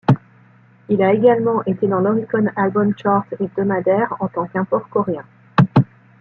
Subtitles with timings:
[0.89, 5.23] Il a également été dans l'Oricon Album Chart hebdomadaire en tant qu'import coréen.